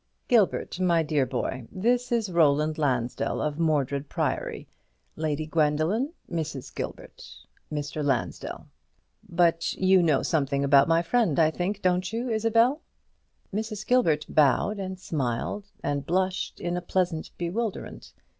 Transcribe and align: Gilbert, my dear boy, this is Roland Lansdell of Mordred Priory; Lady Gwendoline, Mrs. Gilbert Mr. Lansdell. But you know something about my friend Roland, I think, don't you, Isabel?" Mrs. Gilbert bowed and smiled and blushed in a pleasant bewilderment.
Gilbert, 0.27 0.79
my 0.79 1.03
dear 1.03 1.27
boy, 1.27 1.67
this 1.71 2.11
is 2.11 2.31
Roland 2.31 2.79
Lansdell 2.79 3.39
of 3.39 3.59
Mordred 3.59 4.09
Priory; 4.09 4.67
Lady 5.15 5.45
Gwendoline, 5.45 6.11
Mrs. 6.27 6.73
Gilbert 6.73 7.23
Mr. 7.71 8.03
Lansdell. 8.03 8.65
But 9.29 9.73
you 9.73 10.01
know 10.01 10.23
something 10.23 10.63
about 10.63 10.87
my 10.87 11.03
friend 11.03 11.37
Roland, 11.37 11.53
I 11.53 11.55
think, 11.55 11.83
don't 11.83 12.11
you, 12.11 12.29
Isabel?" 12.29 12.81
Mrs. 13.53 13.85
Gilbert 13.85 14.25
bowed 14.27 14.79
and 14.79 14.99
smiled 14.99 15.69
and 15.83 16.03
blushed 16.03 16.59
in 16.59 16.75
a 16.75 16.81
pleasant 16.81 17.29
bewilderment. 17.37 18.11